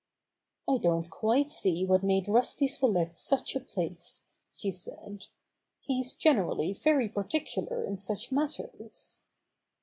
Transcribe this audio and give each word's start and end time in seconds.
"I 0.67 0.79
don't 0.79 1.11
quite 1.11 1.51
see 1.51 1.85
what 1.85 2.01
made 2.01 2.27
Rusty 2.27 2.65
select 2.65 3.19
such 3.19 3.55
a 3.55 3.59
place," 3.59 4.23
she 4.51 4.71
said. 4.71 5.27
"He's 5.79 6.13
generally 6.13 6.73
very 6.73 7.07
particular 7.07 7.83
in 7.83 7.97
such 7.97 8.31
matters." 8.31 9.21